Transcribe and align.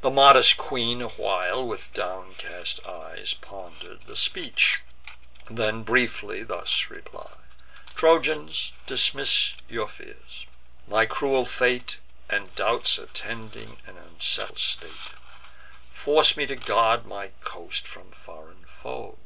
The 0.00 0.10
modest 0.10 0.56
queen 0.56 1.00
a 1.00 1.06
while, 1.10 1.64
with 1.64 1.92
downcast 1.94 2.84
eyes, 2.88 3.34
Ponder'd 3.34 4.04
the 4.08 4.16
speech; 4.16 4.80
then 5.48 5.84
briefly 5.84 6.42
thus 6.42 6.88
replies: 6.90 7.36
"Trojans, 7.94 8.72
dismiss 8.88 9.54
your 9.68 9.86
fears; 9.86 10.44
my 10.88 11.06
cruel 11.06 11.46
fate, 11.46 11.98
And 12.28 12.52
doubts 12.56 12.98
attending 12.98 13.76
an 13.86 13.96
unsettled 13.96 14.58
state, 14.58 15.12
Force 15.88 16.36
me 16.36 16.46
to 16.46 16.56
guard 16.56 17.04
my 17.06 17.28
coast 17.44 17.86
from 17.86 18.10
foreign 18.10 18.64
foes. 18.64 19.18